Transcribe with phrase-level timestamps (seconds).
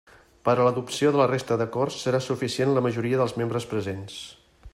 [0.47, 4.19] Per a l'adopció de la resta d'acords serà suficient la majoria dels membres presents.